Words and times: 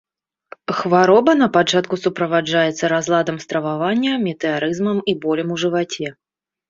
Хвароба 0.77 1.31
на 1.41 1.47
пачатку 1.57 1.99
суправаджаецца 2.03 2.91
разладам 2.95 3.37
стрававання, 3.47 4.11
метэарызмам 4.25 4.97
і 5.15 5.17
болем 5.27 5.47
у 5.59 5.63
жываце. 5.67 6.07